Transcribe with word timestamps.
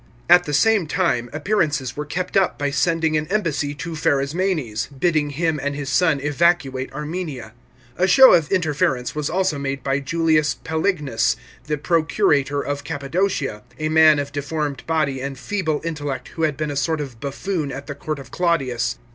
At 0.27 0.45
the 0.45 0.53
same 0.55 0.87
time 0.87 1.29
appearances 1.31 1.95
were 1.95 2.07
kept 2.07 2.35
up 2.35 2.57
by 2.57 2.71
sending 2.71 3.15
an 3.17 3.27
embassy 3.27 3.75
to 3.75 3.95
Pharasmanes, 3.95 4.87
bidding 4.87 5.29
him 5.29 5.59
and 5.61 5.75
his 5.75 5.91
son 5.91 6.19
evacuate 6.19 6.91
Armenia. 6.91 7.53
A 7.97 8.07
show 8.07 8.33
of 8.33 8.51
interference 8.51 9.13
was 9.13 9.29
also 9.29 9.59
made 9.59 9.83
by 9.83 9.99
Julius 9.99 10.55
Pselignus, 10.65 11.35
the 11.65 11.77
procurator 11.77 12.61
of 12.63 12.83
Cappadocia, 12.83 13.61
a 13.77 13.89
man 13.89 14.17
of 14.17 14.31
deformed 14.31 14.83
body 14.87 15.21
and 15.21 15.37
feeble 15.37 15.81
intellect, 15.83 16.29
who 16.29 16.41
had 16.41 16.57
been 16.57 16.71
a 16.71 16.75
sort 16.75 16.99
of 16.99 17.19
buffoon 17.19 17.71
at 17.71 17.85
the 17.85 17.93
court 17.93 18.17
of 18.17 18.31
Claudius. 18.31 18.97